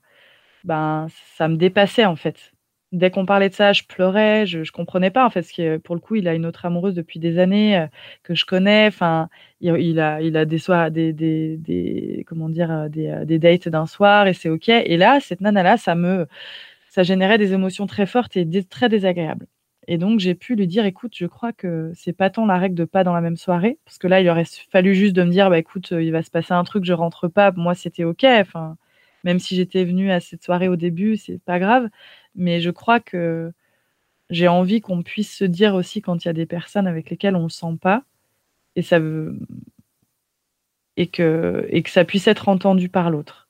ben, 0.63 1.07
ça 1.37 1.47
me 1.47 1.57
dépassait 1.57 2.05
en 2.05 2.15
fait. 2.15 2.53
Dès 2.91 3.09
qu'on 3.09 3.25
parlait 3.25 3.49
de 3.49 3.53
ça, 3.53 3.71
je 3.73 3.83
pleurais, 3.83 4.45
je, 4.45 4.59
ne 4.59 4.65
comprenais 4.71 5.11
pas 5.11 5.25
en 5.25 5.29
fait, 5.29 5.49
que 5.55 5.77
pour 5.77 5.95
le 5.95 6.01
coup, 6.01 6.15
il 6.15 6.27
a 6.27 6.33
une 6.33 6.45
autre 6.45 6.65
amoureuse 6.65 6.93
depuis 6.93 7.19
des 7.19 7.39
années 7.39 7.77
euh, 7.77 7.87
que 8.23 8.35
je 8.35 8.45
connais. 8.45 8.87
Enfin, 8.87 9.29
il, 9.61 9.99
a, 9.99 10.21
il 10.21 10.35
a 10.37 10.45
des 10.45 10.57
soirs, 10.57 10.91
des, 10.91 11.13
des, 11.13 12.25
comment 12.27 12.49
dire, 12.49 12.69
euh, 12.71 12.89
des, 12.89 13.07
euh, 13.07 13.25
des 13.25 13.39
dates 13.39 13.69
d'un 13.69 13.85
soir 13.85 14.27
et 14.27 14.33
c'est 14.33 14.49
ok. 14.49 14.67
Et 14.69 14.97
là, 14.97 15.19
cette 15.21 15.41
nana 15.41 15.63
là, 15.63 15.77
ça 15.77 15.95
me, 15.95 16.27
ça 16.89 17.03
générait 17.03 17.37
des 17.37 17.53
émotions 17.53 17.87
très 17.87 18.05
fortes 18.05 18.37
et 18.37 18.47
très 18.65 18.89
désagréables. 18.89 19.47
Et 19.87 19.97
donc, 19.97 20.19
j'ai 20.19 20.35
pu 20.35 20.55
lui 20.55 20.67
dire, 20.67 20.85
écoute, 20.85 21.13
je 21.15 21.25
crois 21.25 21.53
que 21.53 21.91
c'est 21.95 22.13
pas 22.13 22.29
tant 22.29 22.45
la 22.45 22.57
règle 22.57 22.75
de 22.75 22.85
pas 22.85 23.03
dans 23.03 23.13
la 23.13 23.21
même 23.21 23.37
soirée, 23.37 23.79
parce 23.85 23.97
que 23.97 24.07
là, 24.07 24.21
il 24.21 24.29
aurait 24.29 24.45
fallu 24.71 24.95
juste 24.95 25.13
de 25.15 25.23
me 25.23 25.31
dire, 25.31 25.49
bah 25.49 25.57
écoute, 25.59 25.91
euh, 25.91 26.03
il 26.03 26.11
va 26.11 26.23
se 26.23 26.31
passer 26.31 26.53
un 26.53 26.63
truc, 26.63 26.85
je 26.85 26.93
rentre 26.93 27.27
pas. 27.27 27.51
Moi, 27.51 27.75
c'était 27.75 28.03
ok. 28.03 28.23
Enfin, 28.25 28.77
même 29.23 29.39
si 29.39 29.55
j'étais 29.55 29.83
venue 29.85 30.11
à 30.11 30.19
cette 30.19 30.43
soirée 30.43 30.67
au 30.69 30.75
début, 30.77 31.17
c'est 31.17 31.39
pas 31.43 31.59
grave. 31.59 31.89
Mais 32.35 32.61
je 32.61 32.69
crois 32.71 32.99
que 32.99 33.51
J'ai 34.31 34.47
envie 34.47 34.81
qu'on 34.81 35.03
puisse 35.03 35.35
se 35.37 35.45
dire 35.45 35.75
aussi 35.75 36.01
quand 36.01 36.23
il 36.25 36.27
y 36.27 36.29
a 36.29 36.33
des 36.33 36.47
personnes 36.47 36.87
avec 36.87 37.09
lesquelles 37.11 37.35
on 37.35 37.43
le 37.43 37.49
sent 37.49 37.77
pas, 37.81 38.03
et, 38.75 38.81
ça 38.83 38.99
veut... 38.99 39.39
et, 40.97 41.07
que, 41.07 41.65
et 41.69 41.83
que 41.83 41.89
ça 41.89 42.05
puisse 42.05 42.27
être 42.27 42.49
entendu 42.49 42.89
par 42.89 43.09
l'autre. 43.09 43.49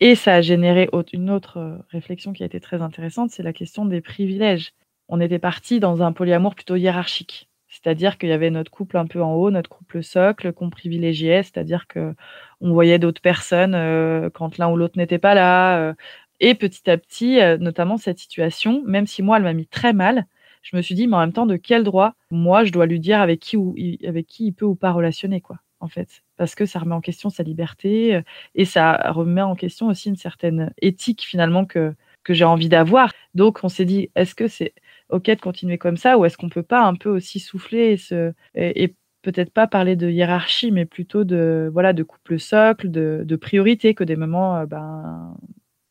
Et 0.00 0.14
ça 0.16 0.36
a 0.36 0.42
généré 0.42 0.88
une 1.12 1.30
autre 1.30 1.58
euh, 1.58 1.78
réflexion 1.90 2.32
qui 2.32 2.42
a 2.42 2.46
été 2.46 2.60
très 2.60 2.82
intéressante, 2.82 3.30
c'est 3.30 3.42
la 3.44 3.52
question 3.52 3.84
des 3.86 4.00
privilèges. 4.02 4.72
On 5.10 5.20
était 5.20 5.38
parti 5.38 5.80
dans 5.80 6.02
un 6.02 6.12
polyamour 6.12 6.54
plutôt 6.54 6.76
hiérarchique. 6.76 7.48
C'est-à-dire 7.68 8.18
qu'il 8.18 8.30
y 8.30 8.32
avait 8.32 8.50
notre 8.50 8.70
couple 8.70 8.96
un 8.96 9.06
peu 9.06 9.22
en 9.22 9.34
haut, 9.34 9.50
notre 9.50 9.70
couple 9.70 10.02
socle 10.02 10.52
qu'on 10.52 10.70
privilégiait, 10.70 11.42
c'est-à-dire 11.42 11.86
que 11.86 12.14
on 12.60 12.72
voyait 12.72 12.98
d'autres 12.98 13.20
personnes 13.20 13.74
euh, 13.74 14.30
quand 14.30 14.58
l'un 14.58 14.70
ou 14.70 14.76
l'autre 14.76 14.98
n'était 14.98 15.18
pas 15.18 15.34
là. 15.34 15.78
Euh, 15.78 15.94
et 16.40 16.54
petit 16.54 16.88
à 16.90 16.96
petit, 16.96 17.38
notamment 17.58 17.98
cette 17.98 18.18
situation, 18.18 18.82
même 18.86 19.06
si 19.06 19.22
moi 19.22 19.36
elle 19.36 19.42
m'a 19.42 19.52
mis 19.52 19.66
très 19.66 19.92
mal, 19.92 20.26
je 20.62 20.76
me 20.76 20.82
suis 20.82 20.94
dit, 20.94 21.06
mais 21.06 21.16
en 21.16 21.20
même 21.20 21.32
temps, 21.34 21.46
de 21.46 21.56
quel 21.56 21.84
droit 21.84 22.14
moi 22.30 22.64
je 22.64 22.72
dois 22.72 22.86
lui 22.86 22.98
dire 22.98 23.20
avec 23.20 23.40
qui 23.40 23.56
ou 23.56 23.74
avec 24.06 24.26
qui 24.26 24.46
il 24.46 24.52
peut 24.52 24.64
ou 24.64 24.74
pas 24.74 24.92
relationner 24.92 25.42
quoi, 25.42 25.58
en 25.80 25.88
fait 25.88 26.22
parce 26.40 26.54
que 26.54 26.64
ça 26.64 26.78
remet 26.78 26.94
en 26.94 27.02
question 27.02 27.28
sa 27.28 27.42
liberté 27.42 28.14
euh, 28.14 28.22
et 28.54 28.64
ça 28.64 29.12
remet 29.12 29.42
en 29.42 29.54
question 29.54 29.88
aussi 29.88 30.08
une 30.08 30.16
certaine 30.16 30.72
éthique 30.80 31.20
finalement 31.20 31.66
que, 31.66 31.94
que 32.24 32.32
j'ai 32.32 32.46
envie 32.46 32.70
d'avoir. 32.70 33.12
Donc 33.34 33.60
on 33.62 33.68
s'est 33.68 33.84
dit, 33.84 34.08
est-ce 34.14 34.34
que 34.34 34.48
c'est 34.48 34.72
OK 35.12 35.26
de 35.26 35.40
continuer 35.40 35.78
comme 35.78 35.96
ça 35.96 36.18
ou 36.18 36.24
est-ce 36.24 36.36
qu'on 36.36 36.48
peut 36.48 36.62
pas 36.62 36.82
un 36.82 36.94
peu 36.94 37.08
aussi 37.08 37.40
souffler 37.40 37.96
et, 38.54 38.94
peut-être 39.22 39.52
pas 39.52 39.66
parler 39.66 39.96
de 39.96 40.08
hiérarchie, 40.08 40.70
mais 40.70 40.86
plutôt 40.86 41.24
de, 41.24 41.68
voilà, 41.72 41.92
de 41.92 42.02
couple 42.02 42.38
socle, 42.38 42.90
de, 42.90 43.22
de 43.24 43.36
priorité, 43.36 43.94
que 43.94 44.04
des 44.04 44.16
moments, 44.16 44.56
euh, 44.56 44.66
ben, 44.66 45.36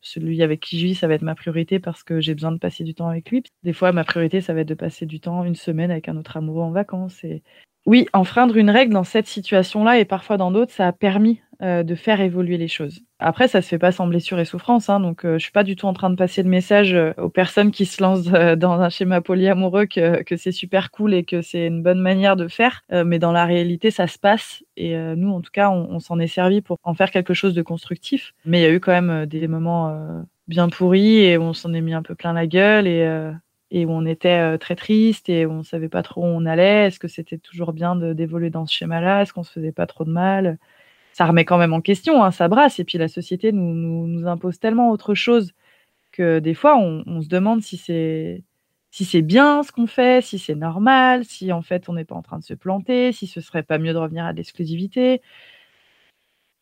celui 0.01 0.41
avec 0.41 0.61
qui 0.61 0.79
je 0.79 0.85
vis, 0.85 0.95
ça 0.95 1.07
va 1.07 1.13
être 1.13 1.21
ma 1.21 1.35
priorité 1.35 1.79
parce 1.79 2.03
que 2.03 2.21
j'ai 2.21 2.33
besoin 2.33 2.51
de 2.51 2.57
passer 2.57 2.83
du 2.83 2.95
temps 2.95 3.07
avec 3.07 3.29
lui. 3.29 3.43
Des 3.63 3.73
fois, 3.73 3.91
ma 3.91 4.03
priorité, 4.03 4.41
ça 4.41 4.53
va 4.53 4.61
être 4.61 4.67
de 4.67 4.73
passer 4.73 5.05
du 5.05 5.19
temps, 5.19 5.43
une 5.43 5.55
semaine 5.55 5.91
avec 5.91 6.09
un 6.09 6.17
autre 6.17 6.37
amoureux 6.37 6.63
en 6.63 6.71
vacances. 6.71 7.23
Et, 7.23 7.43
oui, 7.85 8.07
enfreindre 8.13 8.57
une 8.57 8.69
règle 8.69 8.93
dans 8.93 9.03
cette 9.03 9.27
situation-là 9.27 9.99
et 9.99 10.05
parfois 10.05 10.37
dans 10.37 10.51
d'autres, 10.51 10.71
ça 10.71 10.87
a 10.87 10.91
permis 10.91 11.41
euh, 11.61 11.83
de 11.83 11.93
faire 11.93 12.21
évoluer 12.21 12.57
les 12.57 12.69
choses. 12.69 13.01
Après, 13.19 13.49
ça 13.49 13.61
se 13.61 13.67
fait 13.67 13.77
pas 13.77 13.91
sans 13.91 14.07
blessure 14.07 14.39
et 14.39 14.45
souffrance, 14.45 14.89
hein, 14.89 15.01
donc 15.01 15.25
euh, 15.25 15.33
je 15.37 15.43
suis 15.43 15.51
pas 15.51 15.65
du 15.65 15.75
tout 15.75 15.87
en 15.87 15.93
train 15.93 16.09
de 16.09 16.15
passer 16.15 16.41
le 16.41 16.47
message 16.47 16.93
euh, 16.93 17.11
aux 17.17 17.27
personnes 17.27 17.71
qui 17.71 17.85
se 17.85 18.01
lancent 18.01 18.23
dans 18.57 18.79
un 18.79 18.89
schéma 18.89 19.19
polyamoureux 19.19 19.85
que, 19.85 20.23
que 20.23 20.37
c'est 20.37 20.53
super 20.53 20.89
cool 20.89 21.13
et 21.13 21.25
que 21.25 21.41
c'est 21.41 21.67
une 21.67 21.83
bonne 21.83 21.99
manière 21.99 22.37
de 22.37 22.47
faire, 22.47 22.85
mais 23.05 23.19
dans 23.19 23.33
la 23.33 23.45
réalité, 23.45 23.91
ça 23.91 24.07
se 24.07 24.17
passe 24.17 24.63
et 24.77 24.95
nous, 25.17 25.31
en 25.31 25.41
tout 25.41 25.51
cas, 25.51 25.69
on, 25.69 25.99
s'en 25.99 26.17
est 26.19 26.27
servi 26.27 26.61
pour 26.61 26.77
en 26.83 26.93
faire 26.93 27.11
quelque 27.11 27.33
chose 27.33 27.53
de 27.53 27.61
constructif. 27.61 28.33
Mais 28.45 28.59
il 28.59 28.63
y 28.63 28.65
a 28.65 28.71
eu 28.71 28.79
quand 28.79 28.93
même 28.93 29.25
des 29.25 29.47
moments 29.49 30.23
bien 30.47 30.69
pourris 30.69 31.25
et 31.25 31.37
on 31.37 31.53
s'en 31.53 31.73
est 31.73 31.81
mis 31.81 31.93
un 31.93 32.03
peu 32.03 32.15
plein 32.15 32.31
la 32.31 32.47
gueule 32.47 32.87
et 32.87 33.31
et 33.71 33.85
où 33.85 33.91
on 33.91 34.05
était 34.05 34.57
très 34.57 34.75
triste 34.75 35.29
et 35.29 35.45
où 35.45 35.51
on 35.51 35.63
savait 35.63 35.89
pas 35.89 36.03
trop 36.03 36.21
où 36.21 36.25
on 36.25 36.45
allait. 36.45 36.87
Est-ce 36.87 36.99
que 36.99 37.09
c'était 37.09 37.37
toujours 37.37 37.73
bien 37.73 37.95
d'évoluer 37.95 38.49
dans 38.49 38.65
ce 38.65 38.73
schéma-là? 38.73 39.23
Est-ce 39.23 39.33
qu'on 39.33 39.43
se 39.43 39.51
faisait 39.51 39.73
pas 39.73 39.87
trop 39.87 40.05
de 40.05 40.11
mal? 40.11 40.57
Ça 41.19 41.25
remet 41.25 41.43
quand 41.43 41.57
même 41.57 41.73
en 41.73 41.81
question, 41.81 42.23
hein, 42.23 42.31
ça 42.31 42.47
brasse. 42.47 42.79
Et 42.79 42.85
puis 42.85 42.97
la 42.97 43.09
société 43.09 43.51
nous, 43.51 43.73
nous, 43.73 44.07
nous, 44.07 44.25
impose 44.25 44.57
tellement 44.57 44.89
autre 44.89 45.15
chose 45.15 45.51
que 46.13 46.39
des 46.39 46.53
fois 46.53 46.77
on, 46.77 47.21
se 47.21 47.27
demande 47.27 47.61
si 47.61 47.75
c'est 47.75 48.41
si 48.89 49.03
c'est 49.03 49.21
bien 49.21 49.63
ce 49.63 49.73
qu'on 49.73 49.85
fait, 49.85 50.23
si 50.23 50.39
c'est 50.39 50.55
normal, 50.55 51.25
si 51.25 51.51
en 51.51 51.61
fait 51.61 51.89
on 51.89 51.93
n'est 51.93 52.05
pas 52.05 52.15
en 52.15 52.21
train 52.21 52.39
de 52.39 52.45
se 52.45 52.53
planter, 52.53 53.11
si 53.11 53.27
ce 53.27 53.41
serait 53.41 53.63
pas 53.63 53.79
mieux 53.79 53.91
de 53.91 53.97
revenir 53.97 54.23
à 54.23 54.31
l'exclusivité. 54.31 55.21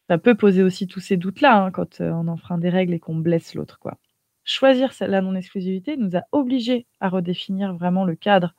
Ça 0.09 0.17
peut 0.17 0.33
poser 0.33 0.63
aussi 0.63 0.87
tous 0.87 1.01
ces 1.01 1.17
doutes-là 1.17 1.65
hein, 1.65 1.69
quand 1.69 2.01
euh, 2.01 2.09
on 2.09 2.27
enfreint 2.27 2.57
des 2.57 2.69
règles 2.69 2.95
et 2.95 2.99
qu'on 2.99 3.15
blesse 3.15 3.53
l'autre, 3.53 3.77
quoi 3.77 3.99
choisir 4.43 4.91
la 5.01 5.21
non-exclusivité 5.21 5.97
nous 5.97 6.15
a 6.15 6.23
obligés 6.31 6.87
à 6.99 7.09
redéfinir 7.09 7.75
vraiment 7.75 8.05
le 8.05 8.15
cadre 8.15 8.55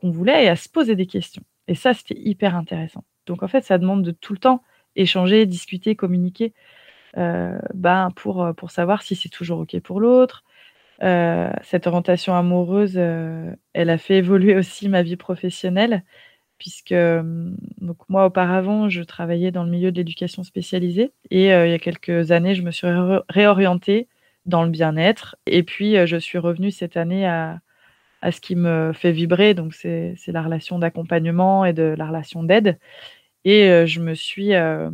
qu'on 0.00 0.12
voulait 0.12 0.44
et 0.44 0.48
à 0.48 0.54
se 0.54 0.68
poser 0.68 0.94
des 0.94 1.06
questions. 1.06 1.42
Et 1.66 1.74
ça, 1.74 1.92
c'était 1.92 2.18
hyper 2.20 2.54
intéressant. 2.54 3.02
Donc 3.26 3.42
en 3.42 3.48
fait, 3.48 3.64
ça 3.64 3.78
demande 3.78 4.04
de 4.04 4.12
tout 4.12 4.32
le 4.32 4.38
temps 4.38 4.62
échanger, 4.96 5.46
discuter, 5.46 5.96
communiquer 5.96 6.52
euh, 7.18 7.58
ben, 7.74 8.10
pour, 8.16 8.44
euh, 8.44 8.52
pour 8.52 8.70
savoir 8.70 9.02
si 9.02 9.16
c'est 9.16 9.28
toujours 9.28 9.60
OK 9.60 9.78
pour 9.80 10.00
l'autre. 10.00 10.44
Euh, 11.02 11.50
cette 11.62 11.86
orientation 11.86 12.34
amoureuse, 12.34 12.96
elle 12.96 13.90
a 13.90 13.98
fait 13.98 14.18
évoluer 14.18 14.54
aussi 14.56 14.88
ma 14.88 15.02
vie 15.02 15.16
professionnelle, 15.16 16.04
puisque 16.58 16.94
donc 16.94 17.96
moi, 18.08 18.26
auparavant, 18.26 18.88
je 18.90 19.02
travaillais 19.02 19.50
dans 19.50 19.64
le 19.64 19.70
milieu 19.70 19.92
de 19.92 19.96
l'éducation 19.96 20.44
spécialisée 20.44 21.12
et 21.30 21.46
il 21.46 21.70
y 21.70 21.74
a 21.74 21.78
quelques 21.78 22.32
années, 22.32 22.54
je 22.54 22.62
me 22.62 22.70
suis 22.70 22.86
réorientée 23.30 24.08
dans 24.46 24.64
le 24.64 24.70
bien-être. 24.70 25.36
Et 25.46 25.62
puis, 25.62 25.96
euh, 25.96 26.06
je 26.06 26.16
suis 26.16 26.38
revenue 26.38 26.70
cette 26.70 26.96
année 26.96 27.26
à, 27.26 27.60
à 28.22 28.32
ce 28.32 28.40
qui 28.40 28.56
me 28.56 28.92
fait 28.92 29.12
vibrer, 29.12 29.54
donc 29.54 29.74
c'est 29.74 30.16
la 30.28 30.42
relation 30.42 30.78
d'accompagnement 30.78 31.64
et 31.64 31.72
de 31.72 31.94
la 31.96 32.06
relation 32.06 32.42
d'aide. 32.42 32.78
Et 33.44 33.68
euh, 33.70 33.86
je 33.86 34.00
me 34.00 34.14
suis, 34.14 34.54
euh, 34.54 34.90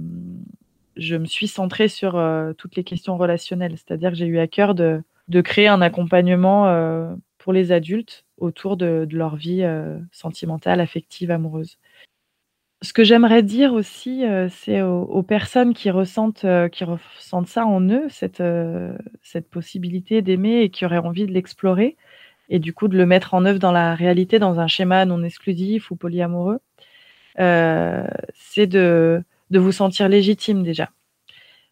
je 0.96 1.16
me 1.16 1.26
suis 1.26 1.48
centrée 1.48 1.88
sur 1.88 2.12
toutes 2.58 2.76
les 2.76 2.84
questions 2.84 3.16
relationnelles, 3.16 3.76
c'est-à-dire 3.76 4.10
que 4.10 4.16
j'ai 4.16 4.26
eu 4.26 4.38
à 4.38 4.46
cœur 4.46 4.74
de, 4.74 5.02
de 5.28 5.40
créer 5.40 5.68
un 5.68 5.82
accompagnement 5.82 6.64
pour 7.38 7.52
les 7.52 7.72
adultes 7.72 8.24
autour 8.38 8.76
de, 8.76 9.06
de 9.08 9.16
leur 9.16 9.36
vie 9.36 9.64
sentimentale, 10.10 10.80
affective, 10.80 11.30
amoureuse. 11.30 11.78
Ce 12.82 12.92
que 12.92 13.04
j'aimerais 13.04 13.42
dire 13.42 13.72
aussi, 13.72 14.24
euh, 14.24 14.48
c'est 14.50 14.82
aux 14.82 15.22
personnes 15.22 15.72
qui 15.72 15.90
ressentent, 15.90 16.44
euh, 16.44 16.68
qui 16.68 16.84
ressentent 16.84 17.48
ça 17.48 17.64
en 17.66 17.80
eux, 17.88 18.06
cette, 18.10 18.40
euh, 18.42 18.96
cette 19.22 19.48
possibilité 19.48 20.20
d'aimer 20.20 20.60
et 20.60 20.70
qui 20.70 20.84
auraient 20.84 20.98
envie 20.98 21.26
de 21.26 21.32
l'explorer 21.32 21.96
et 22.50 22.58
du 22.58 22.74
coup 22.74 22.88
de 22.88 22.96
le 22.96 23.06
mettre 23.06 23.34
en 23.34 23.44
œuvre 23.46 23.58
dans 23.58 23.72
la 23.72 23.94
réalité, 23.94 24.38
dans 24.38 24.60
un 24.60 24.66
schéma 24.68 25.04
non 25.06 25.22
exclusif 25.24 25.90
ou 25.90 25.96
polyamoureux, 25.96 26.60
c'est 27.36 28.66
de 28.66 29.22
de 29.50 29.58
vous 29.60 29.72
sentir 29.72 30.08
légitime 30.08 30.64
déjà. 30.64 30.90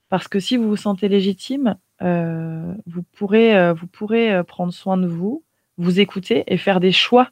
Parce 0.08 0.28
que 0.28 0.38
si 0.38 0.56
vous 0.56 0.68
vous 0.68 0.76
sentez 0.76 1.08
légitime, 1.08 1.76
vous 2.00 3.02
pourrez, 3.16 3.72
vous 3.72 3.86
pourrez, 3.86 4.44
prendre 4.44 4.72
soin 4.72 4.96
de 4.96 5.06
vous, 5.06 5.42
vous 5.76 6.00
écouter 6.00 6.44
et 6.46 6.56
faire 6.56 6.80
des 6.80 6.92
choix 6.92 7.30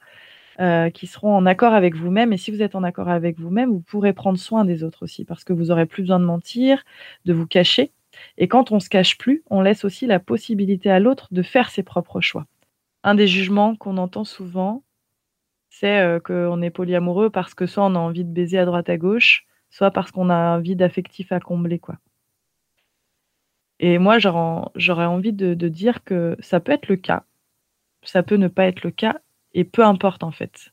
euh, 0.61 0.91
qui 0.91 1.07
seront 1.07 1.35
en 1.35 1.47
accord 1.47 1.73
avec 1.73 1.97
vous-même. 1.97 2.33
Et 2.33 2.37
si 2.37 2.51
vous 2.51 2.63
êtes 2.63 2.75
en 2.75 2.83
accord 2.83 3.09
avec 3.09 3.41
vous-même, 3.41 3.71
vous 3.71 3.81
pourrez 3.81 4.13
prendre 4.13 4.39
soin 4.39 4.67
des 4.67 4.85
autres 4.85 5.03
aussi, 5.05 5.25
parce 5.25 5.45
que 5.45 5.53
vous 5.55 5.71
aurez 5.71 5.87
plus 5.87 6.03
besoin 6.03 6.21
de 6.21 6.27
mentir, 6.27 6.85
de 7.25 7.33
vous 7.33 7.47
cacher. 7.47 7.91
Et 8.37 8.49
quand 8.49 8.71
on 8.71 8.79
se 8.79 8.91
cache 8.91 9.17
plus, 9.17 9.43
on 9.49 9.63
laisse 9.63 9.85
aussi 9.85 10.07
la 10.07 10.19
possibilité 10.19 10.91
à 10.91 11.01
l'autre 11.01 11.29
de 11.31 11.43
faire 11.43 11.71
ses 11.71 11.83
propres 11.83 12.21
choix. 12.21 12.47
Un 13.03 13.15
des 13.15 13.27
jugements 13.27 13.77
qu'on 13.77 13.97
entend 13.97 14.25
souvent, 14.25 14.83
c'est 15.73 16.01
euh, 16.01 16.21
qu'on 16.21 16.61
est 16.63 16.71
polyamoureux 16.71 17.31
parce 17.31 17.55
que 17.55 17.67
soit 17.67 17.85
on 17.85 17.95
a 17.95 17.99
envie 17.99 18.25
de 18.25 18.33
baiser 18.33 18.59
à 18.59 18.67
droite 18.67 18.91
à 18.91 18.99
gauche, 18.99 19.47
soit 19.71 19.91
parce 19.91 20.11
qu'on 20.13 20.29
a 20.29 20.35
un 20.35 20.61
vide 20.61 20.83
affectif 20.83 21.33
à 21.33 21.41
combler, 21.41 21.79
quoi. 21.79 21.97
Et 23.81 23.99
moi, 23.99 24.19
j'aurais 24.19 25.07
envie 25.07 25.33
de, 25.33 25.55
dire 25.69 26.05
que 26.05 26.37
ça 26.41 26.61
peut 26.61 26.73
être 26.73 26.89
le 26.89 26.97
cas, 26.97 27.25
ça 28.05 28.23
peut 28.23 28.37
ne 28.37 28.49
pas 28.49 28.67
être 28.67 28.85
le 28.85 28.91
cas, 28.93 29.17
et 29.55 29.65
peu 29.65 29.85
importe 29.85 30.23
en 30.23 30.31
fait. 30.31 30.73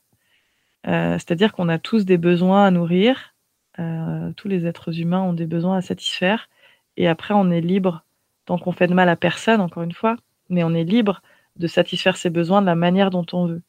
Euh, 0.86 1.14
c'est-à-dire 1.14 1.52
qu'on 1.52 1.68
a 1.68 1.78
tous 1.78 2.04
des 2.04 2.18
besoins 2.18 2.66
à 2.66 2.70
nourrir, 2.70 3.34
euh, 3.80 4.32
tous 4.36 4.48
les 4.48 4.66
êtres 4.66 5.00
humains 5.00 5.22
ont 5.22 5.32
des 5.32 5.46
besoins 5.46 5.78
à 5.78 5.82
satisfaire, 5.82 6.48
et 6.96 7.08
après 7.08 7.34
on 7.34 7.50
est 7.50 7.62
libre, 7.62 8.04
tant 8.44 8.58
qu'on 8.58 8.72
fait 8.72 8.86
de 8.86 8.94
mal 8.94 9.08
à 9.08 9.16
personne, 9.16 9.60
encore 9.60 9.82
une 9.82 9.92
fois, 9.92 10.16
mais 10.50 10.62
on 10.62 10.74
est 10.74 10.84
libre 10.84 11.22
de 11.56 11.66
satisfaire 11.66 12.16
ses 12.16 12.30
besoins 12.30 12.60
de 12.60 12.66
la 12.66 12.76
manière 12.76 13.10
dont 13.10 13.26
on 13.32 13.46
veut. 13.46 13.62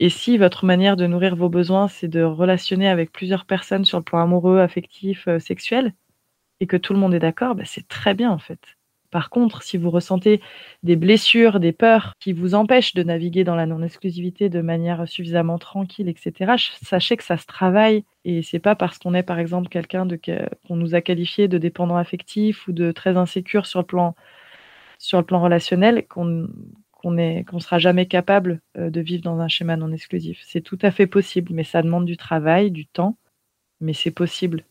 Et 0.00 0.08
si 0.08 0.38
votre 0.38 0.64
manière 0.64 0.96
de 0.96 1.06
nourrir 1.06 1.36
vos 1.36 1.48
besoins, 1.48 1.88
c'est 1.88 2.08
de 2.08 2.22
relationner 2.22 2.88
avec 2.88 3.12
plusieurs 3.12 3.46
personnes 3.46 3.84
sur 3.84 3.98
le 3.98 4.04
plan 4.04 4.20
amoureux, 4.20 4.60
affectif, 4.60 5.28
euh, 5.28 5.38
sexuel, 5.38 5.94
et 6.60 6.66
que 6.66 6.76
tout 6.76 6.92
le 6.94 6.98
monde 7.00 7.14
est 7.14 7.20
d'accord, 7.20 7.54
bah, 7.54 7.64
c'est 7.66 7.88
très 7.88 8.14
bien 8.14 8.30
en 8.30 8.38
fait. 8.38 8.60
Par 9.10 9.30
contre, 9.30 9.62
si 9.62 9.76
vous 9.76 9.90
ressentez 9.90 10.40
des 10.82 10.96
blessures, 10.96 11.60
des 11.60 11.72
peurs 11.72 12.14
qui 12.18 12.32
vous 12.32 12.56
empêchent 12.56 12.94
de 12.94 13.04
naviguer 13.04 13.44
dans 13.44 13.54
la 13.54 13.66
non-exclusivité 13.66 14.48
de 14.48 14.60
manière 14.60 15.06
suffisamment 15.08 15.58
tranquille, 15.58 16.08
etc., 16.08 16.54
sachez 16.82 17.16
que 17.16 17.22
ça 17.22 17.36
se 17.36 17.46
travaille 17.46 18.04
et 18.24 18.42
c'est 18.42 18.58
pas 18.58 18.74
parce 18.74 18.98
qu'on 18.98 19.14
est 19.14 19.22
par 19.22 19.38
exemple 19.38 19.68
quelqu'un 19.68 20.08
qu'on 20.66 20.76
nous 20.76 20.96
a 20.96 21.00
qualifié 21.00 21.46
de 21.46 21.58
dépendant 21.58 21.96
affectif 21.96 22.66
ou 22.66 22.72
de 22.72 22.90
très 22.90 23.16
insécure 23.16 23.66
sur 23.66 23.80
le 23.80 23.86
plan 23.86 24.16
sur 24.98 25.18
le 25.18 25.24
plan 25.24 25.40
relationnel 25.40 26.06
qu'on 26.08 26.48
qu'on 27.04 27.18
est 27.18 27.44
qu'on 27.44 27.60
sera 27.60 27.78
jamais 27.78 28.06
capable 28.06 28.60
euh, 28.78 28.88
de 28.88 29.00
vivre 29.00 29.22
dans 29.22 29.38
un 29.38 29.48
schéma 29.48 29.76
non 29.76 29.92
exclusif. 29.92 30.40
C'est 30.46 30.62
tout 30.62 30.78
à 30.80 30.90
fait 30.90 31.06
possible, 31.06 31.52
mais 31.52 31.64
ça 31.64 31.82
demande 31.82 32.06
du 32.06 32.16
travail, 32.16 32.70
du 32.70 32.86
temps, 32.86 33.18
mais 33.80 33.92
c'est 33.92 34.10
possible. 34.10 34.64